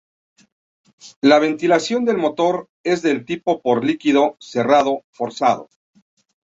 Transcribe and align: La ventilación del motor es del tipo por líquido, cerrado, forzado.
La 1.21 1.37
ventilación 1.37 2.05
del 2.05 2.17
motor 2.17 2.71
es 2.83 3.03
del 3.03 3.23
tipo 3.23 3.61
por 3.61 3.85
líquido, 3.85 4.35
cerrado, 4.39 5.03
forzado. 5.11 5.69